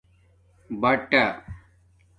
بٹھہ 0.81 1.25